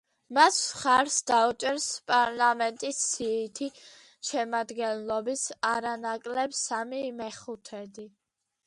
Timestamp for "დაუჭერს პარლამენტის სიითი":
1.31-3.69